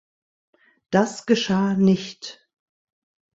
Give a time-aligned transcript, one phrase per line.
[0.89, 2.49] Das geschah nicht.